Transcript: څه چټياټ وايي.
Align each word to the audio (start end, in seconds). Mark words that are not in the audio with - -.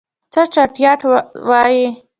څه 0.33 0.41
چټياټ 0.53 1.01
وايي. 1.49 1.85